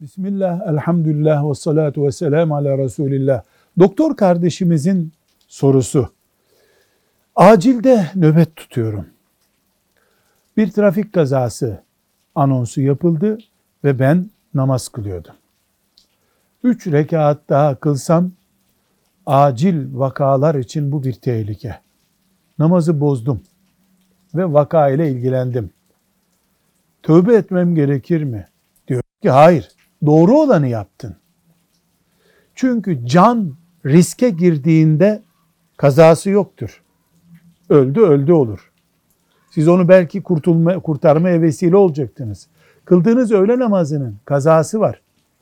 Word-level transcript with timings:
Bismillah, 0.00 0.68
elhamdülillah 0.68 1.50
ve 1.50 1.54
salatu 1.54 2.06
ve 2.06 2.12
selamu 2.12 2.56
ala 2.56 2.78
Resulillah. 2.78 3.42
Doktor 3.78 4.16
kardeşimizin 4.16 5.12
sorusu. 5.48 6.12
Acilde 7.36 8.06
nöbet 8.14 8.56
tutuyorum. 8.56 9.06
Bir 10.56 10.70
trafik 10.70 11.12
kazası 11.12 11.82
anonsu 12.34 12.80
yapıldı 12.80 13.38
ve 13.84 13.98
ben 13.98 14.30
namaz 14.54 14.88
kılıyordum. 14.88 15.34
Üç 16.64 16.86
rekat 16.86 17.48
daha 17.48 17.74
kılsam 17.74 18.32
acil 19.26 19.86
vakalar 19.92 20.54
için 20.54 20.92
bu 20.92 21.04
bir 21.04 21.12
tehlike. 21.12 21.78
Namazı 22.58 23.00
bozdum 23.00 23.40
ve 24.34 24.52
vaka 24.52 24.88
ile 24.88 25.10
ilgilendim. 25.10 25.70
Tövbe 27.02 27.34
etmem 27.34 27.74
gerekir 27.74 28.22
mi? 28.24 28.46
Diyor 28.88 29.02
ki 29.22 29.30
hayır. 29.30 29.79
Doğru 30.06 30.38
olanı 30.38 30.68
yaptın. 30.68 31.16
Çünkü 32.54 33.06
can 33.06 33.54
riske 33.86 34.30
girdiğinde 34.30 35.22
kazası 35.76 36.30
yoktur. 36.30 36.82
Öldü 37.68 38.00
öldü 38.00 38.32
olur. 38.32 38.70
Siz 39.50 39.68
onu 39.68 39.88
belki 39.88 40.22
kurtulma, 40.22 40.78
kurtarmaya 40.78 41.42
vesile 41.42 41.76
olacaktınız. 41.76 42.48
Kıldığınız 42.84 43.32
öğle 43.32 43.58
namazının 43.58 44.16
kazası 44.24 44.80
var. 44.80 45.00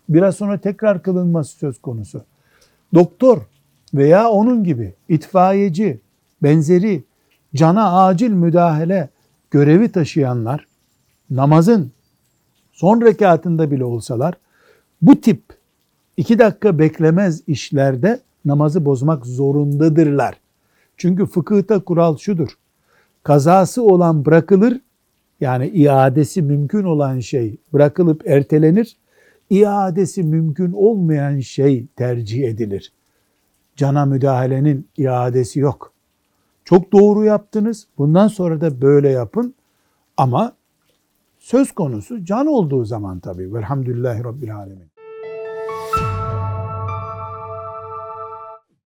Biraz 0.09 0.37
sonra 0.37 0.59
tekrar 0.59 1.03
kılınması 1.03 1.56
söz 1.56 1.81
konusu. 1.81 2.25
Doktor 2.95 3.39
veya 3.95 4.29
onun 4.29 4.65
gibi 4.65 4.95
itfaiyeci, 5.09 6.01
benzeri 6.43 7.05
cana 7.55 8.05
acil 8.06 8.31
müdahale 8.31 9.09
görevi 9.51 9.93
taşıyanlar 9.93 10.67
namazın 11.31 11.93
son 12.73 13.01
rekatında 13.01 13.70
bile 13.70 13.84
olsalar 13.84 14.34
bu 15.03 15.21
tip 15.21 15.43
iki 16.17 16.39
dakika 16.39 16.79
beklemez 16.79 17.43
işlerde 17.47 18.21
namazı 18.45 18.85
bozmak 18.85 19.27
zorundadırlar. 19.27 20.41
Çünkü 20.97 21.27
fıkıhta 21.27 21.85
kural 21.85 22.17
şudur. 22.17 22.59
Kazası 23.23 23.83
olan 23.83 24.25
bırakılır, 24.25 24.81
yani 25.41 25.69
iadesi 25.69 26.43
mümkün 26.43 26.85
olan 26.85 27.21
şey 27.21 27.57
bırakılıp 27.73 28.27
ertelenir. 28.27 28.97
İadesi 29.51 30.23
mümkün 30.23 30.73
olmayan 30.73 31.41
şey 31.41 31.87
tercih 31.97 32.49
edilir. 32.49 32.93
Cana 33.77 34.07
müdahalenin 34.07 34.89
iadesi 34.97 35.61
yok. 35.61 35.93
Çok 36.65 36.93
doğru 36.93 37.25
yaptınız. 37.25 37.87
Bundan 37.99 38.29
sonra 38.29 38.61
da 38.61 38.81
böyle 38.81 39.09
yapın. 39.09 39.55
Ama 40.17 40.53
söz 41.39 41.72
konusu 41.72 42.25
can 42.25 42.47
olduğu 42.47 42.84
zaman 42.84 43.20
tabii. 43.20 43.55
Velhamdülillahi 43.55 44.25
Rabbil 44.25 44.56
Alemin. 44.56 44.98